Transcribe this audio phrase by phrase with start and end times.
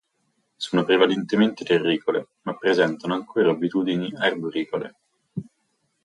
[0.55, 4.95] Sono prevalentemente terricole, ma presentano ancora abitudini arboricole.